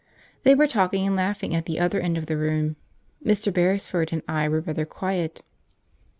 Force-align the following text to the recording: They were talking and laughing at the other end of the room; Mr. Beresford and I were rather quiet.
They 0.41 0.55
were 0.55 0.65
talking 0.65 1.05
and 1.05 1.15
laughing 1.15 1.53
at 1.53 1.67
the 1.67 1.79
other 1.79 1.99
end 1.99 2.17
of 2.17 2.25
the 2.25 2.35
room; 2.35 2.75
Mr. 3.23 3.53
Beresford 3.53 4.11
and 4.11 4.23
I 4.27 4.49
were 4.49 4.61
rather 4.61 4.83
quiet. 4.83 5.43